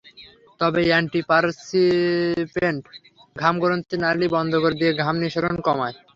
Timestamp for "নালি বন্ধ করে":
3.99-4.75